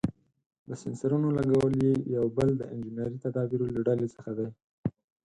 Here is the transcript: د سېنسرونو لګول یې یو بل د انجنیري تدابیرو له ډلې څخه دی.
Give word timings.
د 0.67 0.69
سېنسرونو 0.81 1.27
لګول 1.37 1.73
یې 1.85 1.93
یو 2.15 2.25
بل 2.37 2.49
د 2.57 2.63
انجنیري 2.73 3.17
تدابیرو 3.25 3.71
له 3.75 3.79
ډلې 3.87 4.07
څخه 4.15 4.31
دی. 4.37 4.47